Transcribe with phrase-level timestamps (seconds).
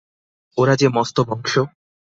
[0.57, 1.53] ওরা যে মস্ত বংশ।